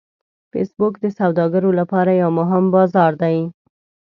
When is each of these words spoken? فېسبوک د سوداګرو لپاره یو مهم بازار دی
فېسبوک 0.51 0.93
د 1.01 1.05
سوداګرو 1.19 1.69
لپاره 1.79 2.11
یو 2.21 2.29
مهم 2.39 2.65
بازار 2.75 3.11
دی 3.21 3.37